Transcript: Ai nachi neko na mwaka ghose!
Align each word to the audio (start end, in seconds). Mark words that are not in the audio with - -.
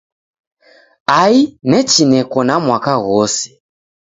Ai 1.19 1.37
nachi 1.69 2.03
neko 2.09 2.39
na 2.47 2.55
mwaka 2.65 2.93
ghose! 3.05 3.49